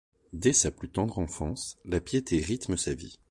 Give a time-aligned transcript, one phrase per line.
[0.33, 3.19] Dès sa plus tendre enfance, la piété rythme sa vie.